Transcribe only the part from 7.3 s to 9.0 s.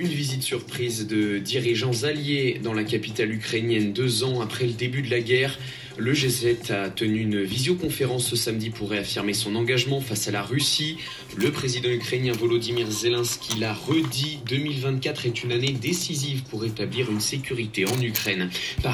visioconférence ce samedi pour